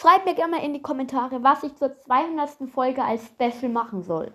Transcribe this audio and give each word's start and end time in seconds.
Schreibt 0.00 0.24
mir 0.24 0.34
gerne 0.34 0.56
mal 0.56 0.64
in 0.64 0.72
die 0.72 0.80
Kommentare, 0.80 1.42
was 1.42 1.62
ich 1.62 1.76
zur 1.76 1.94
200. 1.94 2.70
Folge 2.72 3.04
als 3.04 3.26
Special 3.26 3.70
machen 3.70 4.02
soll. 4.02 4.32